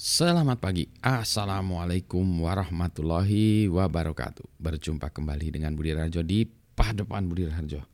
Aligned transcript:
Selamat 0.00 0.56
pagi, 0.56 0.88
Assalamualaikum 1.04 2.24
warahmatullahi 2.24 3.68
wabarakatuh. 3.68 4.56
Berjumpa 4.56 5.12
kembali 5.12 5.52
dengan 5.52 5.76
Budi 5.76 5.92
Rajo 5.92 6.24
di 6.24 6.48
Padepan 6.48 7.28
Budi 7.28 7.44
Rajo 7.44 7.84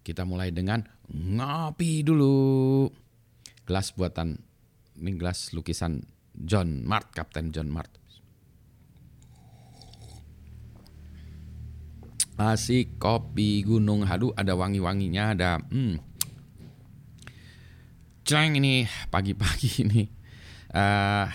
Kita 0.00 0.24
mulai 0.24 0.56
dengan 0.56 0.80
ngopi 1.12 2.00
dulu. 2.00 2.88
Gelas 3.60 3.92
buatan, 3.92 4.40
ini 5.04 5.20
gelas 5.20 5.52
lukisan 5.52 6.00
John 6.32 6.88
Mart, 6.88 7.12
Kapten 7.12 7.52
John 7.52 7.68
Mart. 7.68 7.92
Asik 12.40 12.96
kopi 12.96 13.68
gunung 13.68 14.08
hadu 14.08 14.32
ada 14.32 14.56
wangi-wanginya 14.56 15.36
ada 15.36 15.60
hmm. 15.60 16.00
Ceng 18.24 18.56
ini 18.56 18.88
pagi-pagi 19.12 19.84
ini 19.84 20.17
uh, 20.74 21.26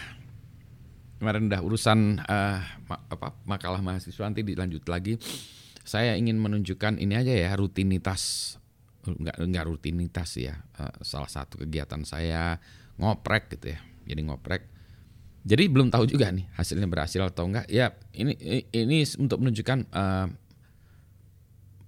kemarin 1.17 1.47
udah 1.47 1.61
urusan 1.63 2.19
uh, 2.19 2.59
apa 2.89 3.31
makalah 3.47 3.79
mahasiswa 3.79 4.27
nanti 4.27 4.43
dilanjut 4.43 4.83
lagi. 4.91 5.15
Saya 5.83 6.15
ingin 6.15 6.39
menunjukkan 6.39 6.99
ini 6.99 7.15
aja 7.15 7.31
ya 7.31 7.51
rutinitas. 7.55 8.55
Nggak 9.03 9.35
nggak 9.39 9.65
rutinitas 9.67 10.35
ya 10.39 10.63
uh, 10.79 10.95
salah 11.03 11.27
satu 11.27 11.59
kegiatan 11.59 12.07
saya 12.07 12.59
ngoprek 12.99 13.51
gitu 13.55 13.75
ya 13.75 13.79
jadi 14.07 14.21
ngoprek. 14.27 14.63
Jadi 15.43 15.63
belum 15.67 15.91
tahu 15.91 16.07
juga 16.07 16.31
nih 16.31 16.47
hasilnya 16.55 16.87
berhasil 16.87 17.19
atau 17.19 17.51
enggak 17.51 17.67
ya 17.67 17.91
ini 18.15 18.35
ini 18.71 19.03
untuk 19.19 19.43
menunjukkan 19.43 19.79
uh, 19.91 20.27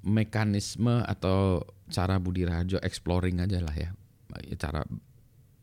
mekanisme 0.04 1.02
atau 1.07 1.63
cara 1.88 2.20
Budi 2.20 2.43
Rajo 2.43 2.84
exploring 2.84 3.40
aja 3.40 3.63
lah 3.63 3.71
ya. 3.71 3.96
Cara 4.59 4.84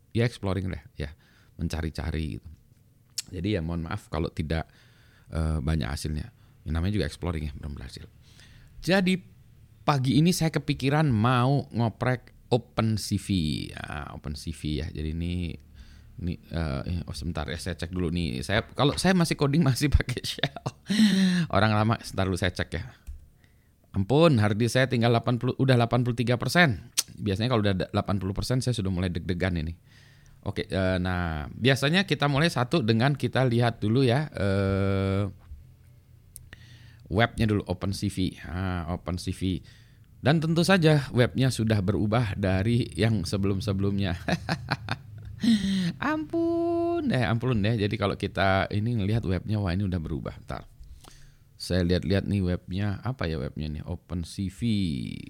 ya 0.09 0.25
exploring 0.25 0.73
lah 0.73 0.81
ya 0.97 1.13
mencari-cari 1.57 2.39
gitu. 2.39 2.49
Jadi 3.33 3.57
ya 3.57 3.61
mohon 3.65 3.85
maaf 3.89 4.07
kalau 4.13 4.29
tidak 4.29 4.69
uh, 5.33 5.57
banyak 5.63 5.89
hasilnya. 5.89 6.29
Yang 6.63 6.73
namanya 6.73 6.93
juga 6.93 7.05
exploring 7.09 7.49
ya 7.49 7.53
belum 7.57 7.73
berhasil. 7.73 8.05
Jadi 8.83 9.19
pagi 9.83 10.19
ini 10.19 10.31
saya 10.31 10.51
kepikiran 10.53 11.09
mau 11.11 11.65
ngoprek 11.71 12.31
Open 12.53 13.01
CV, 13.01 13.27
ya, 13.73 14.13
Open 14.13 14.37
CV 14.37 14.85
ya. 14.85 14.87
Jadi 14.93 15.09
ini 15.17 15.57
ini 16.21 16.37
uh, 16.53 17.09
oh 17.09 17.15
sebentar 17.17 17.49
ya 17.49 17.57
saya 17.57 17.73
cek 17.73 17.89
dulu 17.89 18.13
nih. 18.13 18.45
Saya 18.45 18.61
kalau 18.77 18.93
saya 19.01 19.17
masih 19.17 19.33
coding 19.33 19.65
masih 19.65 19.89
pakai 19.97 20.21
shell. 20.21 20.61
Orang 21.49 21.73
lama 21.73 21.97
sebentar 22.05 22.29
dulu 22.29 22.37
saya 22.37 22.53
cek 22.53 22.69
ya. 22.77 22.83
Ampun, 23.93 24.41
hard 24.41 24.57
disk 24.57 24.73
saya 24.77 24.89
tinggal 24.89 25.13
80 25.13 25.57
udah 25.57 25.75
83%. 25.77 27.21
Biasanya 27.21 27.49
kalau 27.49 27.61
udah 27.61 27.93
80% 27.93 28.65
saya 28.65 28.73
sudah 28.73 28.89
mulai 28.89 29.13
deg-degan 29.13 29.53
ini. 29.53 29.77
Oke, 30.43 30.67
uh, 30.75 30.99
nah 30.99 31.47
biasanya 31.55 32.03
kita 32.03 32.27
mulai 32.27 32.51
satu 32.51 32.83
dengan 32.83 33.15
kita 33.15 33.47
lihat 33.47 33.79
dulu 33.79 34.03
ya 34.03 34.27
uh, 34.35 35.31
webnya 37.07 37.47
dulu 37.47 37.63
OpenCV, 37.63 38.43
nah, 38.43 38.91
OpenCV, 38.91 39.63
dan 40.19 40.43
tentu 40.43 40.67
saja 40.67 41.07
webnya 41.15 41.47
sudah 41.47 41.79
berubah 41.79 42.35
dari 42.35 42.91
yang 42.91 43.23
sebelum-sebelumnya. 43.23 44.19
ampun 46.11 47.07
deh, 47.07 47.23
ampun 47.23 47.63
deh. 47.63 47.75
Jadi 47.79 47.95
kalau 47.95 48.19
kita 48.19 48.67
ini 48.67 48.99
ngelihat 48.99 49.23
webnya, 49.23 49.63
wah 49.63 49.71
ini 49.71 49.87
udah 49.87 49.99
berubah. 50.03 50.35
Ntar 50.43 50.67
saya 51.63 51.87
lihat-lihat 51.87 52.27
nih 52.27 52.43
webnya 52.43 52.99
apa 53.07 53.23
ya 53.23 53.39
webnya 53.39 53.71
nih 53.71 53.83
OpenCV. 53.87 54.59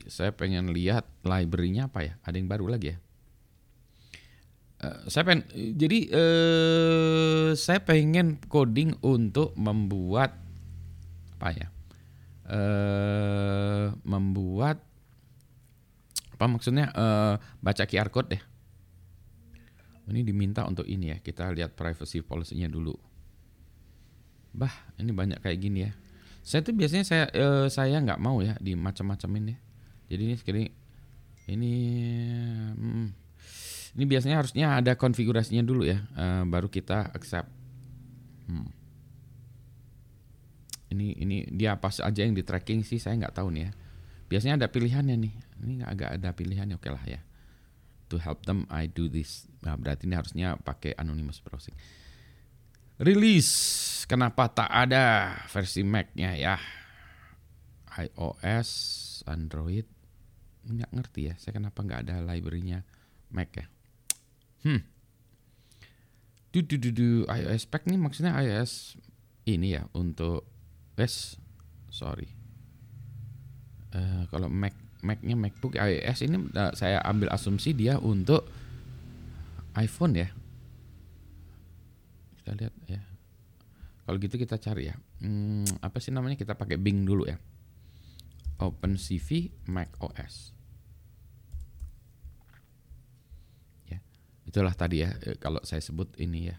Saya 0.10 0.34
pengen 0.34 0.74
lihat 0.74 1.06
library-nya 1.22 1.94
apa 1.94 2.02
ya? 2.02 2.14
Ada 2.26 2.42
yang 2.42 2.50
baru 2.50 2.74
lagi 2.74 2.96
ya? 2.96 2.98
Uh, 4.84 5.08
saya 5.08 5.24
pengen 5.24 5.48
jadi 5.80 6.00
uh, 6.12 7.50
saya 7.56 7.80
pengen 7.88 8.36
coding 8.52 9.00
untuk 9.00 9.56
membuat 9.56 10.36
apa 11.40 11.48
ya? 11.56 11.68
Uh, 12.44 13.96
membuat 14.04 14.84
apa 16.36 16.46
maksudnya? 16.52 16.92
Uh, 16.92 17.40
baca 17.64 17.88
QR 17.88 18.12
code 18.12 18.36
deh. 18.36 18.44
Ini 20.04 20.20
diminta 20.28 20.68
untuk 20.68 20.84
ini 20.84 21.16
ya 21.16 21.18
kita 21.24 21.56
lihat 21.56 21.80
privacy 21.80 22.20
policy-nya 22.20 22.68
dulu. 22.68 22.92
Bah 24.52 24.92
ini 25.00 25.16
banyak 25.16 25.40
kayak 25.40 25.60
gini 25.64 25.88
ya. 25.88 25.96
Saya 26.44 26.60
tuh 26.60 26.76
biasanya 26.76 27.08
saya 27.08 27.26
uh, 27.32 27.72
saya 27.72 28.04
nggak 28.04 28.20
mau 28.20 28.44
ya 28.44 28.60
di 28.60 28.76
macam-macamin 28.76 29.56
ya 29.56 29.58
jadi 30.14 30.22
ini 30.30 30.36
sekali 30.38 30.64
ini 31.50 31.74
hmm, 32.78 33.08
ini 33.94 34.04
biasanya 34.10 34.42
harusnya 34.42 34.82
ada 34.82 34.98
konfigurasinya 34.98 35.62
dulu 35.62 35.86
ya, 35.86 36.02
uh, 36.18 36.44
baru 36.50 36.66
kita 36.66 37.14
accept. 37.14 37.50
Hmm. 38.50 38.70
Ini 40.94 41.22
ini 41.22 41.38
dia 41.50 41.78
apa 41.78 41.90
saja 41.94 42.26
yang 42.26 42.34
di 42.34 42.42
tracking 42.42 42.82
sih 42.82 42.98
saya 42.98 43.18
nggak 43.18 43.38
tahu 43.38 43.54
nih 43.54 43.70
ya. 43.70 43.72
Biasanya 44.30 44.66
ada 44.66 44.68
pilihannya 44.70 45.16
nih. 45.18 45.34
Ini 45.62 45.76
agak 45.86 46.18
ada 46.18 46.30
pilihannya 46.34 46.78
oke 46.78 46.90
lah 46.90 47.06
ya. 47.06 47.22
To 48.10 48.18
help 48.18 48.46
them 48.50 48.66
I 48.70 48.90
do 48.90 49.06
this. 49.10 49.46
Nah, 49.62 49.78
berarti 49.78 50.10
ini 50.10 50.18
harusnya 50.18 50.58
pakai 50.58 50.98
anonymous 50.98 51.42
browsing. 51.42 51.78
Release. 53.02 53.54
Kenapa 54.06 54.50
tak 54.54 54.70
ada 54.70 55.34
versi 55.50 55.82
Mac-nya 55.82 56.34
ya? 56.38 56.58
iOS, 57.94 58.70
Android. 59.30 59.86
Nggak 60.66 60.92
ngerti 60.94 61.22
ya. 61.30 61.34
Saya 61.38 61.58
kenapa 61.58 61.82
nggak 61.86 62.10
ada 62.10 62.26
library-nya 62.26 62.86
Mac 63.34 63.54
ya? 63.54 63.70
Hmm. 64.64 64.82
Du, 66.54 66.64
du, 66.64 66.80
du, 66.80 66.90
du. 66.94 67.10
iOS 67.28 67.68
pack 67.68 67.86
nih 67.90 68.00
maksudnya 68.00 68.38
iOS 68.40 68.96
ini 69.50 69.76
ya 69.76 69.88
untuk 69.92 70.48
wes 70.96 71.36
sorry. 71.92 72.32
Uh, 73.94 74.26
kalau 74.34 74.50
Mac 74.50 74.74
Mac-nya 75.04 75.36
MacBook 75.36 75.76
iOS 75.76 76.24
ini 76.24 76.40
uh, 76.56 76.72
saya 76.74 77.04
ambil 77.04 77.28
asumsi 77.36 77.76
dia 77.76 78.00
untuk 78.00 78.48
iPhone 79.76 80.16
ya. 80.16 80.32
Kita 82.40 82.56
lihat 82.56 82.76
ya. 82.88 83.02
Kalau 84.08 84.18
gitu 84.20 84.36
kita 84.40 84.56
cari 84.60 84.88
ya. 84.88 84.96
Hmm, 85.20 85.68
apa 85.84 86.00
sih 86.00 86.12
namanya? 86.16 86.40
Kita 86.40 86.56
pakai 86.56 86.80
Bing 86.80 87.04
dulu 87.04 87.28
ya. 87.28 87.36
OpenCV 88.64 89.52
Mac 89.68 89.92
OS. 90.00 90.56
Itulah 94.54 94.78
tadi 94.78 95.02
ya 95.02 95.10
eh, 95.26 95.34
kalau 95.42 95.58
saya 95.66 95.82
sebut 95.82 96.14
ini 96.22 96.54
ya. 96.54 96.58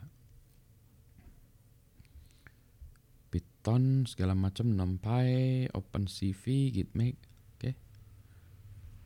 Python 3.31 4.03
segala 4.03 4.35
macam 4.35 4.67
NumPy, 4.75 5.71
OpenCV, 5.71 6.75
Gitmake, 6.75 7.23
oke. 7.23 7.63
Okay. 7.63 7.75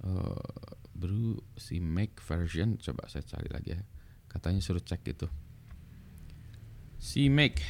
Uh, 0.09 0.33
eh, 0.33 0.73
baru 0.97 1.37
si 1.61 1.85
make 1.85 2.17
version 2.25 2.81
coba 2.81 3.13
saya 3.13 3.29
cari 3.29 3.53
lagi 3.53 3.77
ya. 3.77 3.85
Katanya 4.25 4.65
suruh 4.65 4.81
cek 4.81 5.05
gitu. 5.05 5.29
Si 6.97 7.29
make 7.29 7.61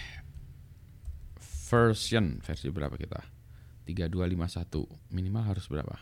version 1.66 2.38
versi 2.46 2.70
berapa 2.70 2.94
kita? 2.94 3.26
3251 3.90 4.86
minimal 5.10 5.50
harus 5.50 5.66
berapa? 5.66 5.98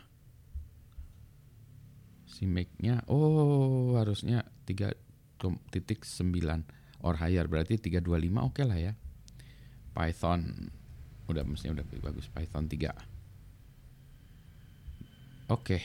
Si 2.28 2.44
make-nya 2.44 3.00
oh 3.08 3.96
harusnya 3.96 4.44
3 4.68 5.05
titik 5.70 6.02
9 6.04 7.04
or 7.04 7.20
higher. 7.20 7.44
Berarti 7.46 7.78
325 7.78 8.06
oke 8.42 8.52
okay 8.52 8.64
lah 8.64 8.78
ya. 8.78 8.92
Python. 9.92 10.72
Udah 11.26 11.42
mestinya 11.44 11.80
udah 11.80 11.86
bagus. 12.00 12.28
Python 12.28 12.68
3 12.68 13.16
oke. 15.50 15.62
Okay. 15.62 15.82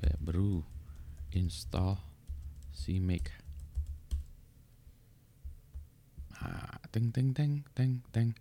saya 0.00 0.16
baru 0.22 0.64
install 1.36 2.00
cmake 2.72 3.28
nah, 6.40 6.80
teng 6.88 7.12
teng 7.12 7.36
teng 7.36 7.66
teng 7.76 8.00
teng. 8.08 8.32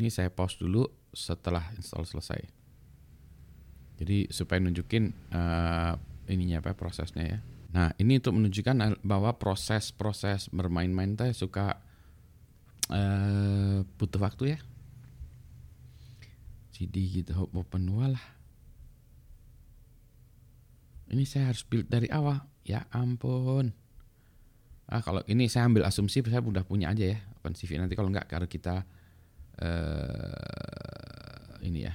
Ini 0.00 0.08
saya 0.08 0.32
pause 0.32 0.58
dulu 0.58 0.88
setelah 1.12 1.70
install 1.76 2.08
selesai. 2.08 2.40
Jadi 4.00 4.32
supaya 4.32 4.58
nunjukin 4.64 5.12
uh, 5.30 5.92
ininya 6.26 6.64
apa 6.64 6.72
prosesnya 6.72 7.36
ya 7.36 7.38
Nah, 7.70 7.94
ini 8.02 8.18
untuk 8.18 8.34
menunjukkan 8.34 8.98
bahwa 9.06 9.30
proses-proses 9.38 10.50
bermain-main 10.50 11.14
teh 11.14 11.30
suka 11.30 11.78
uh, 12.90 13.86
butuh 13.94 14.18
waktu 14.18 14.56
ya. 14.56 14.58
CD 16.74 17.22
gitu 17.22 17.46
open 17.54 17.94
lah. 17.94 18.22
Ini 21.10 21.22
saya 21.26 21.54
harus 21.54 21.62
build 21.66 21.86
dari 21.86 22.10
awal. 22.10 22.42
Ya 22.66 22.86
ampun. 22.90 23.74
Ah, 24.90 25.02
kalau 25.02 25.22
ini 25.30 25.46
saya 25.46 25.70
ambil 25.70 25.86
asumsi 25.86 26.22
saya 26.26 26.42
udah 26.42 26.66
punya 26.66 26.90
aja 26.90 27.14
ya 27.14 27.18
OpenCV. 27.38 27.78
Nanti 27.78 27.94
kalau 27.94 28.10
nggak 28.10 28.26
kalau 28.26 28.50
kita 28.50 28.82
uh, 29.62 31.62
ini 31.62 31.86
ya 31.86 31.94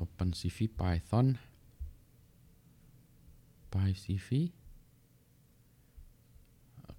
OpenCV 0.00 0.72
Python 0.72 1.49
PyCV 3.70 4.50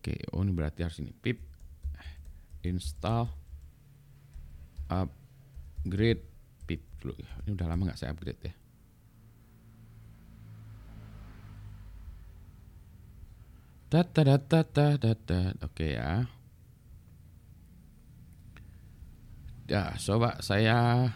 Oke, 0.01 0.17
oh 0.33 0.41
ini 0.41 0.49
berarti 0.49 0.81
harus 0.81 0.97
ini 0.97 1.13
pip 1.13 1.37
install 2.65 3.29
upgrade 4.89 6.25
pip 6.65 6.81
dulu. 6.97 7.13
Ini 7.45 7.53
udah 7.53 7.67
lama 7.69 7.85
nggak 7.85 8.01
saya 8.01 8.09
upgrade 8.09 8.41
ya. 8.41 8.53
Data 13.93 14.21
data 14.25 14.59
data 14.65 14.85
data. 14.97 15.39
Oke 15.61 15.93
ya. 15.93 16.25
Ya, 19.69 19.93
coba 20.01 20.41
saya 20.41 21.13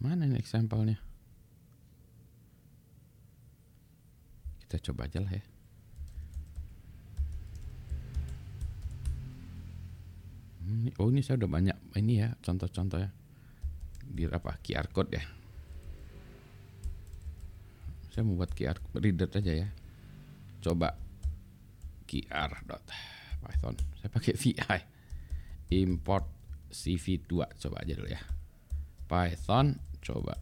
Mana 0.00 0.24
ini 0.24 0.40
example-nya? 0.40 0.96
Kita 4.64 4.80
coba 4.90 5.04
aja 5.04 5.20
lah 5.20 5.32
ya. 5.36 5.44
Hmm, 10.64 10.88
oh 10.96 11.12
ini 11.12 11.20
saya 11.20 11.36
udah 11.42 11.50
banyak 11.50 11.76
ini 12.00 12.22
ya 12.24 12.32
contoh-contoh 12.40 13.02
ya 13.02 13.10
di 14.08 14.24
apa 14.24 14.56
QR 14.64 14.88
code 14.88 15.20
ya. 15.20 15.24
Saya 18.10 18.24
mau 18.24 18.40
buat 18.40 18.56
QR 18.56 18.80
reader 18.96 19.28
aja 19.28 19.52
ya. 19.52 19.68
Coba 20.64 20.96
QR 22.08 22.50
dot 22.64 22.82
Python. 23.44 23.76
Saya 24.00 24.08
pakai 24.08 24.34
VI 24.34 24.80
import 25.70 26.24
CV2 26.72 27.30
coba 27.58 27.76
aja 27.84 27.92
dulu 27.94 28.08
ya. 28.08 28.22
Python 29.10 29.89
coba. 30.02 30.36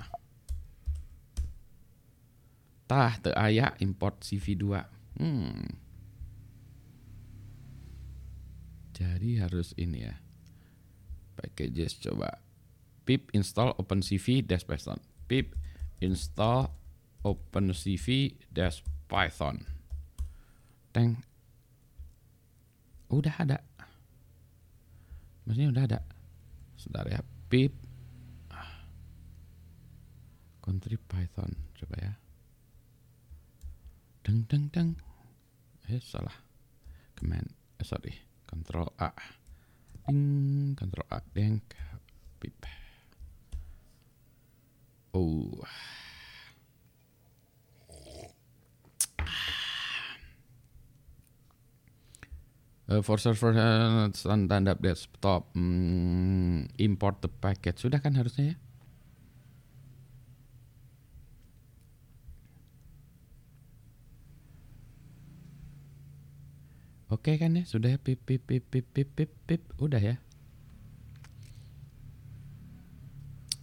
Tah 2.89 3.13
te 3.21 3.37
aya 3.37 3.77
import 3.85 4.25
CV2 4.25 4.65
hmm. 5.21 5.69
jadi 8.97 9.45
harus 9.45 9.77
ini 9.79 10.09
ya. 10.09 10.17
Packages 11.39 12.01
coba. 12.03 12.43
Pip 13.07 13.31
install 13.31 13.77
OpenCV 13.79 14.43
dash 14.43 14.67
Python. 14.67 14.99
Pip 15.31 15.55
install 16.03 16.73
OpenCV 17.23 18.35
dash 18.51 18.83
Python. 19.07 19.63
Teng. 20.91 21.23
Udah 23.09 23.39
ada. 23.39 23.59
Maksudnya 25.47 25.71
udah 25.73 25.85
ada. 25.89 26.01
Sebentar 26.77 27.07
ya. 27.09 27.21
Pip 27.49 27.88
country 30.69 31.01
python. 31.01 31.57
Coba 31.81 31.97
ya. 31.97 32.13
Deng 34.21 34.45
deng 34.45 34.69
deng. 34.69 35.01
Eh 35.89 35.97
salah. 36.05 36.37
Command. 37.17 37.49
Eh, 37.81 37.87
sorry. 37.89 38.13
Control 38.45 38.93
A. 39.01 39.09
Ding. 40.05 40.77
Control 40.77 41.09
A. 41.09 41.25
Deng. 41.33 41.65
Pip. 42.37 42.69
Oh. 45.17 45.65
Uh, 52.89 53.01
for 53.01 53.17
server 53.17 53.57
uh, 53.57 54.13
standard 54.13 54.85
desktop. 54.85 55.49
Um, 55.57 56.69
import 56.77 57.25
the 57.25 57.33
packet 57.33 57.81
sudah 57.81 58.05
kan 58.05 58.13
harusnya 58.13 58.53
ya 58.53 58.68
Oke 67.09 67.41
kan 67.41 67.57
ya, 67.57 67.65
sudah 67.65 67.97
ya 67.97 67.99
pip 68.01 68.21
pip 68.21 68.45
pip 68.45 68.69
pip 68.69 68.87
pip 68.93 69.09
pip 69.17 69.33
pip 69.49 69.63
udah 69.81 70.01
ya. 70.01 70.17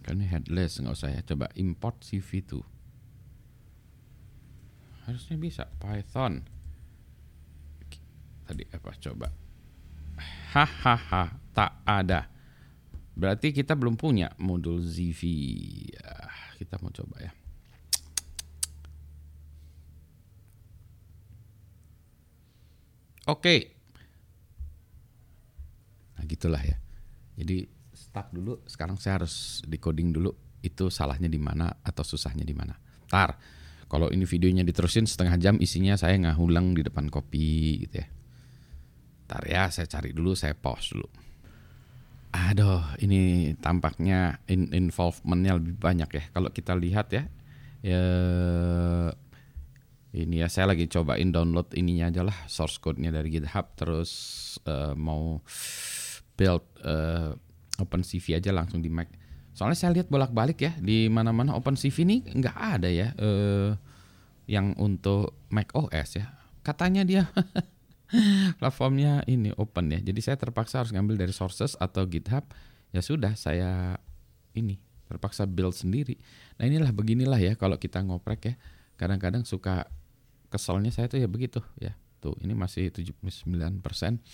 Kan 0.02 0.18
headless 0.22 0.82
nggak 0.82 0.94
usah 0.94 1.10
ya. 1.14 1.22
Coba 1.22 1.50
import 1.54 2.02
CV2. 2.02 2.62
Harusnya 5.06 5.38
bisa 5.38 5.70
Python. 5.78 6.42
Tadi 8.46 8.62
apa 8.70 8.90
coba? 8.98 9.30
Hahaha, 10.54 11.38
tak 11.54 11.82
ada. 11.86 12.30
Berarti 13.14 13.54
kita 13.54 13.78
belum 13.78 13.94
punya 13.94 14.34
modul 14.42 14.82
ZV. 14.82 15.22
Ya, 15.94 16.14
kita 16.58 16.78
mau 16.82 16.90
coba 16.90 17.16
ya. 17.22 17.32
Oke. 23.26 23.74
Nah 26.14 26.24
gitulah 26.30 26.62
ya. 26.62 26.78
Jadi 27.34 27.66
start 27.90 28.30
dulu. 28.30 28.62
Sekarang 28.70 28.94
saya 28.96 29.22
harus 29.22 29.66
decoding 29.66 30.14
dulu. 30.14 30.30
Itu 30.62 30.88
salahnya 30.88 31.26
di 31.26 31.38
mana 31.38 31.68
atau 31.82 32.06
susahnya 32.06 32.46
di 32.46 32.54
mana. 32.54 32.78
Tar. 33.10 33.34
Kalau 33.86 34.10
ini 34.10 34.26
videonya 34.26 34.66
diterusin 34.66 35.06
setengah 35.06 35.38
jam 35.38 35.54
isinya 35.62 35.94
saya 35.94 36.18
ngahulang 36.18 36.74
di 36.74 36.82
depan 36.82 37.06
kopi 37.06 37.86
gitu 37.86 38.02
ya. 38.02 38.06
Tar 39.26 39.42
ya 39.46 39.62
saya 39.70 39.86
cari 39.90 40.10
dulu 40.14 40.34
saya 40.34 40.54
pause 40.54 40.94
dulu. 40.94 41.06
Aduh 42.34 42.82
ini 43.02 43.54
tampaknya 43.58 44.42
in 44.50 44.70
involvementnya 44.74 45.58
lebih 45.58 45.78
banyak 45.78 46.10
ya. 46.14 46.24
Kalau 46.30 46.50
kita 46.50 46.74
lihat 46.78 47.10
ya. 47.14 47.26
Ya 47.86 48.02
ini 50.16 50.40
ya 50.40 50.48
saya 50.48 50.72
lagi 50.72 50.88
cobain 50.88 51.28
download 51.28 51.68
ininya 51.76 52.08
aja 52.08 52.22
lah 52.24 52.36
source 52.48 52.80
code-nya 52.80 53.12
dari 53.12 53.28
GitHub 53.28 53.76
terus 53.76 54.10
uh, 54.64 54.96
mau 54.96 55.44
build 56.36 56.64
uh, 56.84 57.36
OpenCV 57.76 58.40
aja 58.40 58.50
langsung 58.56 58.80
di 58.80 58.88
Mac. 58.88 59.12
Soalnya 59.56 59.76
saya 59.76 59.90
lihat 60.00 60.08
bolak-balik 60.08 60.58
ya 60.60 60.72
di 60.80 61.08
mana-mana 61.08 61.56
OpenCV 61.56 61.96
ini 62.04 62.16
nggak 62.24 62.56
ada 62.56 62.88
ya 62.88 63.12
uh, 63.16 63.76
yang 64.48 64.72
untuk 64.80 65.36
Mac 65.52 65.72
OS 65.76 66.20
ya. 66.20 66.32
Katanya 66.64 67.04
dia 67.04 67.28
platformnya 68.60 69.24
ini 69.28 69.52
open 69.56 69.92
ya. 69.92 70.00
Jadi 70.00 70.20
saya 70.24 70.36
terpaksa 70.40 70.84
harus 70.84 70.92
ngambil 70.96 71.20
dari 71.20 71.32
sources 71.32 71.76
atau 71.76 72.08
GitHub. 72.08 72.44
Ya 72.94 73.04
sudah 73.04 73.36
saya 73.36 74.00
ini 74.56 74.80
terpaksa 75.06 75.44
build 75.44 75.76
sendiri. 75.76 76.16
Nah 76.56 76.64
inilah 76.66 76.90
beginilah 76.90 77.38
ya 77.38 77.52
kalau 77.58 77.76
kita 77.76 78.00
ngoprek 78.00 78.40
ya. 78.52 78.54
Kadang-kadang 78.96 79.44
suka 79.44 79.92
keselnya 80.56 80.88
saya 80.88 81.12
tuh 81.12 81.20
ya 81.20 81.28
begitu 81.28 81.60
ya. 81.76 81.92
Tuh 82.24 82.32
ini 82.40 82.56
masih 82.56 82.88
79 82.88 83.44
persen. 83.84 84.24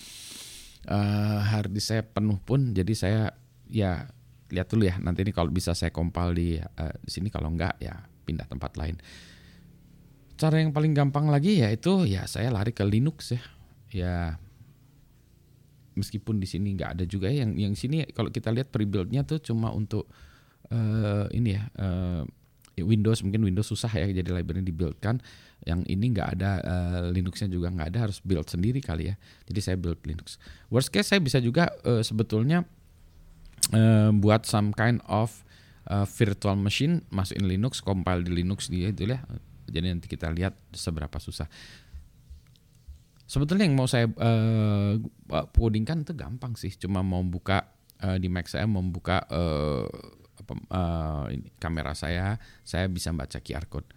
Uh, 0.83 1.39
hard 1.43 1.71
disk 1.71 1.95
saya 1.95 2.03
penuh 2.03 2.43
pun 2.43 2.75
jadi 2.75 2.95
saya 2.95 3.21
ya 3.67 4.07
lihat 4.55 4.71
dulu 4.71 4.87
ya. 4.87 5.03
Nanti 5.03 5.27
ini 5.27 5.35
kalau 5.35 5.51
bisa 5.51 5.75
saya 5.75 5.91
kompal 5.91 6.39
di 6.39 6.63
uh, 6.63 6.95
di 7.03 7.11
sini 7.11 7.27
kalau 7.27 7.51
enggak 7.51 7.75
ya 7.83 7.99
pindah 8.23 8.47
tempat 8.47 8.79
lain. 8.79 8.95
Cara 10.39 10.63
yang 10.63 10.71
paling 10.71 10.95
gampang 10.95 11.27
lagi 11.27 11.59
ya 11.59 11.71
itu 11.75 12.07
ya 12.07 12.27
saya 12.31 12.55
lari 12.55 12.71
ke 12.71 12.87
Linux 12.87 13.35
ya. 13.35 13.43
Ya 13.93 14.15
meskipun 15.93 16.41
di 16.41 16.49
sini 16.49 16.79
nggak 16.79 16.99
ada 16.99 17.05
juga 17.05 17.29
ya. 17.29 17.43
Yang 17.43 17.51
yang 17.59 17.75
sini 17.75 17.97
kalau 18.15 18.31
kita 18.31 18.55
lihat 18.55 18.71
prebuildnya 18.71 19.27
tuh 19.27 19.43
cuma 19.43 19.75
untuk 19.75 20.07
uh, 20.71 21.27
ini 21.35 21.59
ya 21.59 21.63
uh, 21.79 22.23
Windows 22.81 23.21
mungkin 23.21 23.45
Windows 23.45 23.69
susah 23.69 23.93
ya 23.93 24.09
jadi 24.09 24.33
library 24.33 24.65
dibuildkan. 24.65 25.21
Yang 25.63 25.81
ini 25.93 26.05
nggak 26.17 26.29
ada 26.39 26.51
uh, 26.65 27.03
Linuxnya 27.13 27.47
juga 27.53 27.69
nggak 27.71 27.89
ada 27.93 27.99
harus 28.09 28.19
build 28.25 28.49
sendiri 28.49 28.81
kali 28.81 29.13
ya. 29.13 29.15
Jadi 29.45 29.61
saya 29.61 29.77
build 29.77 30.01
Linux. 30.09 30.41
Worst 30.73 30.89
case 30.89 31.13
saya 31.13 31.21
bisa 31.21 31.39
juga 31.39 31.69
uh, 31.85 32.01
sebetulnya 32.01 32.65
uh, 33.77 34.11
buat 34.17 34.49
some 34.49 34.73
kind 34.73 35.05
of 35.07 35.45
uh, 35.93 36.09
virtual 36.09 36.57
machine 36.57 37.05
masukin 37.13 37.45
Linux 37.47 37.85
compile 37.85 38.25
di 38.25 38.33
Linux 38.33 38.73
dia 38.73 38.89
itu 38.89 39.05
ya. 39.05 39.21
Jadi 39.69 39.87
nanti 39.87 40.09
kita 40.09 40.33
lihat 40.33 40.57
seberapa 40.73 41.21
susah. 41.21 41.47
Sebetulnya 43.29 43.65
yang 43.65 43.79
mau 43.79 43.89
saya 43.89 44.11
uh, 44.13 44.99
codingkan 45.57 46.05
itu 46.05 46.13
gampang 46.13 46.53
sih. 46.59 46.75
Cuma 46.77 47.01
mau 47.01 47.25
buka 47.25 47.65
uh, 48.05 48.19
di 48.21 48.29
Mac 48.29 48.51
saya 48.51 48.69
membuka 48.69 49.25
uh, 49.31 49.89
uh, 50.71 51.27
ini, 51.33 51.49
kamera 51.59 51.97
saya 51.97 52.37
saya 52.63 52.87
bisa 52.87 53.11
baca 53.13 53.39
QR 53.43 53.67
code 53.67 53.89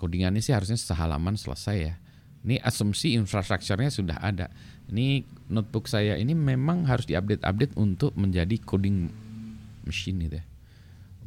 codingannya 0.00 0.40
sih 0.40 0.56
harusnya 0.56 0.80
sehalaman 0.80 1.36
selesai 1.36 1.76
ya. 1.76 1.94
Ini 2.40 2.56
asumsi 2.64 3.12
infrastrukturnya 3.20 3.92
sudah 3.92 4.16
ada. 4.16 4.48
Ini 4.88 5.28
notebook 5.52 5.84
saya 5.92 6.16
ini 6.16 6.32
memang 6.32 6.88
harus 6.88 7.04
diupdate-update 7.04 7.76
untuk 7.76 8.16
menjadi 8.16 8.56
coding 8.64 9.12
machine 9.84 10.24
gitu 10.24 10.40
ya. 10.40 10.44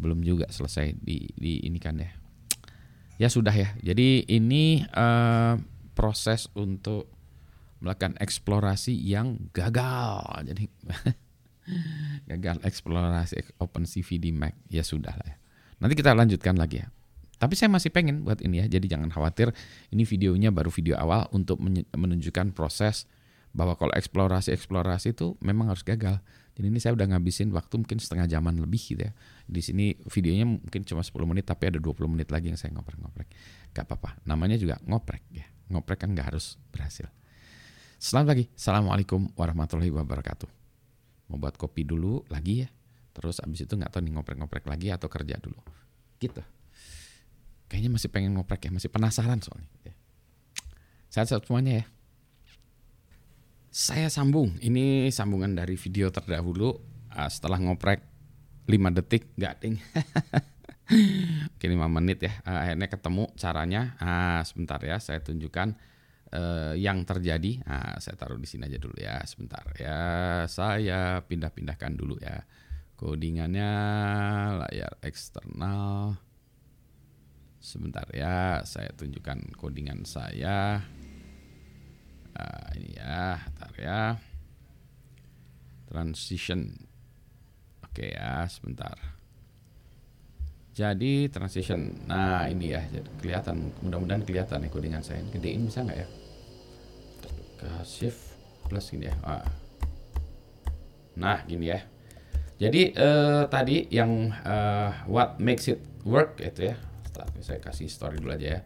Belum 0.01 0.25
juga 0.25 0.49
selesai 0.49 0.97
di, 0.97 1.29
di 1.37 1.61
ini 1.61 1.77
kan 1.77 2.01
ya. 2.01 2.09
Ya 3.21 3.29
sudah 3.29 3.53
ya. 3.53 3.77
Jadi 3.85 4.25
ini 4.25 4.81
uh, 4.89 5.61
proses 5.93 6.49
untuk 6.57 7.13
melakukan 7.77 8.17
eksplorasi 8.17 8.97
yang 8.97 9.37
gagal. 9.53 10.49
Jadi 10.49 10.65
gagal 12.29 12.61
eksplorasi 12.63 13.59
OpenCV 13.59 14.09
di 14.19 14.31
Mac. 14.31 14.55
Ya 14.67 14.83
sudah 14.85 15.15
lah 15.15 15.27
ya. 15.27 15.35
Nanti 15.83 15.99
kita 15.99 16.15
lanjutkan 16.15 16.55
lagi 16.55 16.83
ya. 16.83 16.87
Tapi 17.41 17.59
saya 17.59 17.67
masih 17.67 17.91
pengen 17.91 18.23
buat 18.23 18.39
ini 18.39 18.63
ya, 18.63 18.79
jadi 18.79 18.95
jangan 18.95 19.11
khawatir. 19.11 19.51
Ini 19.91 20.07
videonya 20.07 20.55
baru 20.55 20.71
video 20.71 20.95
awal 20.95 21.27
untuk 21.35 21.59
menunjukkan 21.91 22.55
proses 22.55 23.03
bahwa 23.51 23.75
kalau 23.75 23.91
eksplorasi-eksplorasi 23.93 25.11
itu 25.11 25.35
memang 25.43 25.67
harus 25.67 25.83
gagal. 25.83 26.23
Jadi 26.53 26.65
ini 26.69 26.79
saya 26.79 26.93
udah 26.93 27.09
ngabisin 27.11 27.49
waktu 27.51 27.81
mungkin 27.81 27.97
setengah 27.97 28.29
jaman 28.29 28.61
lebih 28.61 28.79
gitu 28.79 29.03
ya. 29.03 29.11
Di 29.43 29.59
sini 29.59 29.97
videonya 30.07 30.45
mungkin 30.45 30.85
cuma 30.85 31.01
10 31.01 31.13
menit 31.25 31.49
tapi 31.49 31.67
ada 31.69 31.83
20 31.83 31.99
menit 32.07 32.29
lagi 32.29 32.53
yang 32.53 32.57
saya 32.57 32.71
ngoprek-ngoprek. 32.77 33.27
Gak 33.75 33.85
apa-apa, 33.89 34.21
namanya 34.23 34.55
juga 34.55 34.77
ngoprek 34.85 35.27
ya. 35.33 35.45
Ngoprek 35.67 36.05
kan 36.05 36.15
gak 36.15 36.33
harus 36.33 36.61
berhasil. 36.69 37.09
Selamat 37.99 38.35
pagi, 38.35 38.45
Assalamualaikum 38.55 39.35
warahmatullahi 39.35 39.91
wabarakatuh. 39.91 40.62
Mau 41.33 41.41
buat 41.41 41.57
kopi 41.57 41.81
dulu 41.81 42.21
lagi 42.29 42.61
ya. 42.61 42.69
Terus 43.17 43.41
abis 43.41 43.65
itu 43.65 43.73
nggak 43.73 43.89
tahu 43.89 44.05
nih 44.05 44.13
ngoprek-ngoprek 44.13 44.69
lagi 44.69 44.93
atau 44.93 45.09
kerja 45.09 45.41
dulu. 45.41 45.57
Gitu. 46.21 46.45
Kayaknya 47.65 47.89
masih 47.89 48.09
pengen 48.13 48.37
ngoprek 48.37 48.69
ya, 48.69 48.71
masih 48.71 48.93
penasaran 48.93 49.41
soalnya. 49.41 49.65
Sehat-sehat 51.09 51.49
semuanya 51.49 51.81
ya. 51.81 51.85
Saya 53.73 54.07
sambung. 54.13 54.53
Ini 54.61 55.09
sambungan 55.09 55.57
dari 55.57 55.73
video 55.73 56.13
terdahulu. 56.13 56.77
Uh, 57.09 57.29
setelah 57.29 57.57
ngoprek 57.57 58.05
5 58.69 58.97
detik, 59.01 59.33
nggak 59.33 59.53
ding. 59.61 59.81
Oke 61.57 61.65
5 61.65 61.81
menit 61.89 62.21
ya. 62.21 62.33
Uh, 62.45 62.61
akhirnya 62.61 62.89
ketemu 62.89 63.23
caranya. 63.37 63.81
Ah, 63.97 64.41
sebentar 64.45 64.77
ya, 64.81 65.01
saya 65.01 65.21
tunjukkan 65.25 65.73
uh, 66.33 66.73
yang 66.73 67.05
terjadi. 67.05 67.61
Nah, 67.63 68.01
saya 68.01 68.17
taruh 68.17 68.41
di 68.41 68.49
sini 68.49 68.65
aja 68.65 68.81
dulu 68.81 68.97
ya, 68.97 69.21
sebentar 69.23 69.63
ya. 69.77 70.43
Saya 70.49 71.21
pindah-pindahkan 71.21 71.93
dulu 71.93 72.17
ya. 72.19 72.41
Codingannya 72.97 73.71
layar 74.65 74.97
eksternal. 75.05 76.17
Sebentar 77.63 78.03
ya, 78.11 78.59
saya 78.67 78.91
tunjukkan 78.91 79.55
codingan 79.55 80.03
saya. 80.03 80.83
Nah, 82.33 82.67
ini 82.75 82.97
ya, 82.97 83.39
ntar 83.55 83.73
ya. 83.77 84.01
Transition. 85.87 86.73
Oke 87.85 88.11
ya, 88.17 88.49
sebentar. 88.49 88.97
Jadi 90.73 91.29
transition. 91.29 91.93
Nah, 92.09 92.49
ini 92.49 92.73
ya, 92.73 92.81
kelihatan. 93.21 93.69
Mudah-mudahan 93.85 94.25
kelihatan 94.25 94.65
nih 94.65 94.71
codingan 94.73 95.05
saya. 95.05 95.21
Gedein 95.29 95.69
bisa 95.69 95.85
nggak 95.85 96.01
ya? 96.01 96.07
Ke 97.59 97.69
shift 97.85 98.21
plus 98.69 98.89
gini 98.89 99.09
ya. 99.09 99.15
Ah. 99.23 99.45
Nah, 101.19 101.45
gini 101.45 101.69
ya. 101.69 101.79
Jadi 102.57 102.95
eh, 102.95 103.43
tadi 103.49 103.89
yang 103.91 104.29
eh, 104.31 104.91
what 105.09 105.37
makes 105.41 105.67
it 105.69 105.81
work 106.07 106.39
itu 106.41 106.73
ya. 106.73 106.75
Saya 107.43 107.59
kasih 107.61 107.91
story 107.91 108.17
dulu 108.17 108.33
aja 108.33 108.57
ya 108.57 108.61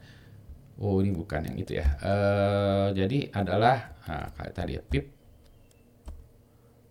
Oh 0.77 1.01
ini 1.01 1.09
bukan 1.09 1.41
yang 1.41 1.57
itu 1.57 1.73
ya. 1.81 1.97
Uh, 2.05 2.93
jadi 2.93 3.33
adalah 3.33 3.97
nah, 4.05 4.29
kayak 4.37 4.53
tadi 4.53 4.77
ya 4.77 4.81
pip. 4.85 5.09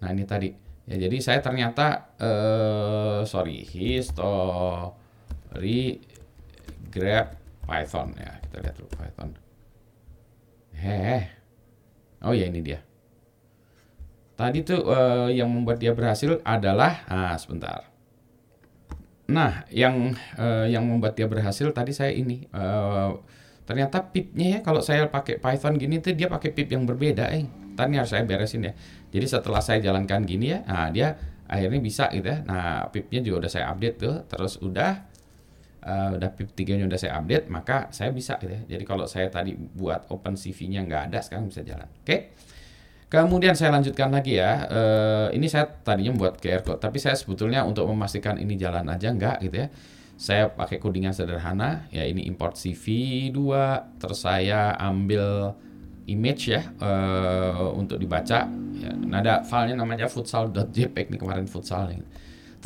Nah 0.03 0.11
ini 0.11 0.26
tadi. 0.26 0.50
Ya 0.87 0.99
jadi 1.07 1.19
saya 1.23 1.38
ternyata 1.43 2.15
uh, 2.19 3.23
sorry 3.26 3.62
history 3.62 4.95
grab 6.95 7.35
Python 7.67 8.15
ya 8.15 8.38
kita 8.43 8.57
lihat 8.62 8.75
dulu 8.75 8.91
Python. 8.95 9.31
Heh. 10.75 11.23
Oh 12.26 12.35
ya 12.35 12.50
ini 12.50 12.61
dia. 12.61 12.83
Tadi 14.37 14.61
tuh 14.66 14.85
uh, 14.85 15.33
yang 15.33 15.49
membuat 15.49 15.80
dia 15.80 15.97
berhasil 15.97 16.42
adalah 16.45 17.06
ah 17.09 17.38
sebentar. 17.38 17.88
Nah, 19.26 19.64
yang 19.73 20.12
uh, 20.37 20.66
yang 20.68 20.85
membuat 20.87 21.16
dia 21.16 21.26
berhasil 21.26 21.71
tadi 21.73 21.95
saya 21.95 22.12
ini 22.12 22.47
uh, 22.52 23.16
ternyata 23.66 23.99
pipnya 24.06 24.59
ya 24.59 24.59
kalau 24.62 24.78
saya 24.78 25.11
pakai 25.11 25.42
Python 25.42 25.75
gini 25.75 25.99
tuh 25.99 26.14
dia 26.14 26.30
pakai 26.30 26.54
pip 26.54 26.71
yang 26.71 26.87
berbeda 26.87 27.35
eh 27.35 27.42
tadi 27.75 27.99
harus 27.99 28.14
saya 28.14 28.23
beresin 28.23 28.62
ya 28.62 28.73
jadi 29.11 29.26
setelah 29.26 29.59
saya 29.59 29.83
jalankan 29.83 30.23
gini 30.23 30.54
ya 30.54 30.62
nah 30.62 30.87
dia 30.88 31.18
akhirnya 31.50 31.83
bisa 31.83 32.06
gitu 32.14 32.30
ya 32.30 32.47
nah 32.47 32.87
pipnya 32.95 33.26
juga 33.26 33.45
udah 33.45 33.50
saya 33.50 33.66
update 33.75 33.97
tuh 33.99 34.16
terus 34.30 34.62
udah 34.62 35.11
uh, 35.87 36.19
udah 36.19 36.31
pip 36.35 36.50
3 36.52 36.83
nya 36.83 36.85
udah 36.90 36.99
saya 36.99 37.23
update 37.23 37.47
maka 37.47 37.87
saya 37.95 38.11
bisa 38.11 38.35
gitu 38.43 38.50
ya 38.50 38.76
jadi 38.76 38.85
kalau 38.85 39.07
saya 39.07 39.31
tadi 39.31 39.55
buat 39.55 40.11
open 40.11 40.35
CV 40.35 40.66
nya 40.75 40.83
nggak 40.83 41.02
ada 41.14 41.19
sekarang 41.23 41.47
bisa 41.47 41.62
jalan 41.62 41.87
oke 41.87 42.05
okay? 42.05 42.21
Kemudian 43.07 43.55
saya 43.55 43.71
lanjutkan 43.71 44.11
lagi 44.11 44.35
ya. 44.35 44.66
Uh, 44.66 45.28
ini 45.31 45.47
saya 45.47 45.71
tadinya 45.71 46.11
buat 46.11 46.43
QR 46.43 46.66
code, 46.66 46.83
tapi 46.83 46.99
saya 46.99 47.14
sebetulnya 47.14 47.62
untuk 47.62 47.87
memastikan 47.87 48.35
ini 48.35 48.59
jalan 48.59 48.83
aja 48.90 49.14
nggak 49.14 49.47
gitu 49.47 49.62
ya 49.62 49.71
saya 50.16 50.49
pakai 50.49 50.81
codingan 50.81 51.12
sederhana 51.12 51.85
ya 51.93 52.09
ini 52.09 52.25
import 52.25 52.57
CV 52.57 53.28
2 53.37 54.00
terus 54.00 54.25
saya 54.25 54.73
ambil 54.81 55.52
image 56.09 56.57
ya 56.57 56.64
uh, 56.81 57.76
untuk 57.76 58.00
dibaca 58.00 58.49
ya, 58.81 58.90
nah 58.97 59.21
ada 59.21 59.45
filenya 59.45 59.76
namanya 59.76 60.09
futsal.jpg 60.09 61.12
nih 61.12 61.21
kemarin 61.21 61.45
futsal 61.45 61.93
nih. 61.93 62.00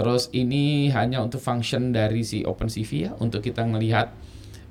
Terus 0.00 0.32
ini 0.32 0.88
hanya 0.96 1.20
untuk 1.20 1.44
function 1.44 1.92
dari 1.92 2.24
si 2.24 2.40
OpenCV 2.40 2.90
ya 2.96 3.12
untuk 3.20 3.44
kita 3.44 3.68
melihat 3.68 4.08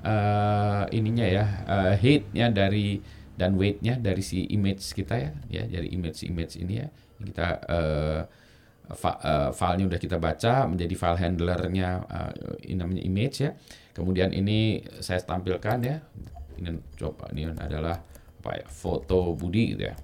uh, 0.02 0.90
ininya 0.90 1.22
ya 1.22 1.44
uh, 1.70 1.92
height-nya 1.94 2.50
dari 2.50 2.98
dan 3.38 3.54
weight-nya 3.54 4.02
dari 4.02 4.26
si 4.26 4.50
image 4.50 4.82
kita 4.90 5.14
ya 5.14 5.30
ya 5.46 5.62
dari 5.70 5.94
image 5.94 6.26
image 6.26 6.58
ini 6.58 6.82
ya 6.82 6.90
kita 7.22 7.46
uh, 7.70 8.20
uh, 8.90 9.50
filenya 9.54 9.86
udah 9.86 10.00
kita 10.00 10.16
baca 10.18 10.66
menjadi 10.66 10.94
file 10.98 11.18
handlernya 11.22 12.02
uh, 12.10 12.32
ini 12.66 12.76
namanya 12.78 13.02
image 13.06 13.36
ya. 13.46 13.54
Kemudian 13.94 14.34
ini 14.34 14.82
saya 14.98 15.22
tampilkan 15.22 15.78
ya. 15.84 15.96
Ini 16.58 16.76
coba 16.98 17.30
ini 17.32 17.46
adalah 17.54 18.02
apa 18.42 18.50
ya? 18.58 18.66
Foto 18.66 19.36
Budi 19.38 19.76
gitu 19.76 19.82
ya. 19.86 19.94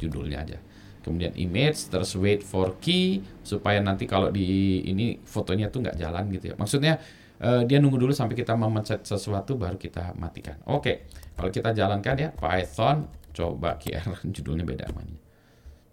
Judulnya 0.00 0.42
aja. 0.42 0.58
Kemudian 1.04 1.36
image 1.36 1.92
terus 1.92 2.16
wait 2.16 2.40
for 2.40 2.80
key 2.80 3.20
supaya 3.44 3.76
nanti 3.84 4.08
kalau 4.08 4.32
di 4.32 4.80
ini 4.88 5.20
fotonya 5.20 5.68
tuh 5.68 5.84
nggak 5.84 6.00
jalan 6.00 6.32
gitu 6.32 6.50
ya. 6.50 6.54
Maksudnya 6.56 6.96
uh, 7.44 7.62
dia 7.68 7.76
nunggu 7.76 8.00
dulu 8.00 8.12
sampai 8.16 8.32
kita 8.32 8.56
memencet 8.56 9.04
sesuatu 9.04 9.60
baru 9.60 9.76
kita 9.76 10.16
matikan. 10.16 10.56
Oke, 10.64 11.04
kalau 11.36 11.52
kita 11.52 11.76
jalankan 11.76 12.16
ya 12.16 12.28
Python 12.32 13.04
coba 13.36 13.76
QR 13.76 14.16
judulnya 14.34 14.64
beda 14.64 14.88
namanya. 14.88 15.20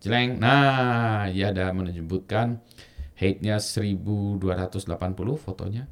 Jeleng. 0.02 0.42
Nah, 0.42 1.30
ya 1.30 1.54
ada 1.54 1.70
menyebutkan 1.76 2.58
height-nya 3.22 3.62
1280 3.62 4.42
fotonya. 5.38 5.86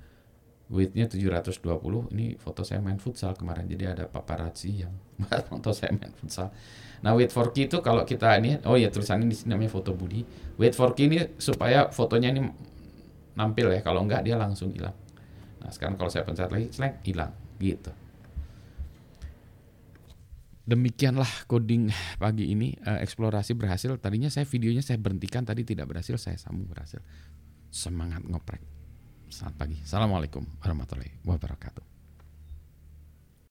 Width-nya 0.70 1.10
720. 1.10 2.14
Ini 2.14 2.38
foto 2.38 2.62
saya 2.62 2.82
main 2.82 3.02
futsal 3.02 3.34
kemarin. 3.34 3.66
Jadi 3.66 3.86
ada 3.90 4.06
paparazzi 4.06 4.86
yang 4.86 4.94
foto 5.50 5.74
saya 5.74 5.94
main 5.94 6.14
futsal. 6.14 6.50
Nah, 7.00 7.16
wait 7.16 7.32
for 7.32 7.52
key 7.56 7.72
itu 7.72 7.80
kalau 7.80 8.04
kita 8.04 8.36
ini 8.40 8.60
oh 8.68 8.76
ya 8.76 8.92
tulisannya 8.92 9.28
di 9.28 9.36
sini 9.38 9.56
namanya 9.56 9.72
foto 9.72 9.96
Budi. 9.96 10.24
Wait 10.60 10.76
for 10.76 10.92
key 10.92 11.08
ini 11.08 11.40
supaya 11.40 11.88
fotonya 11.90 12.36
ini 12.36 12.48
nampil 13.36 13.72
ya. 13.72 13.80
Kalau 13.80 14.04
enggak 14.04 14.28
dia 14.28 14.36
langsung 14.36 14.72
hilang. 14.76 14.96
Nah, 15.64 15.72
sekarang 15.72 15.96
kalau 15.96 16.12
saya 16.12 16.28
pencet 16.28 16.52
lagi, 16.52 16.68
seleng 16.72 16.96
hilang 17.04 17.32
gitu 17.60 17.92
demikianlah 20.70 21.50
coding 21.50 21.90
pagi 22.22 22.54
ini 22.54 22.78
uh, 22.86 23.02
eksplorasi 23.02 23.58
berhasil 23.58 23.90
tadinya 23.98 24.30
saya 24.30 24.46
videonya 24.46 24.86
saya 24.86 25.02
berhentikan 25.02 25.42
tadi 25.42 25.66
tidak 25.66 25.90
berhasil 25.90 26.14
saya 26.22 26.38
sambung 26.38 26.70
berhasil 26.70 27.02
semangat 27.74 28.22
ngoprek 28.22 28.62
selamat 29.34 29.56
pagi 29.58 29.78
assalamualaikum 29.82 30.46
warahmatullahi 30.62 31.18
wabarakatuh 31.26 31.89